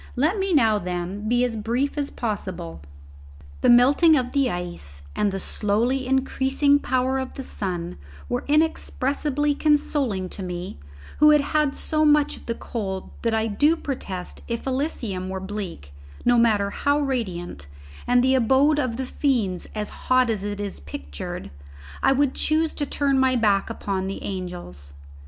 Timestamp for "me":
0.39-0.51, 10.41-10.79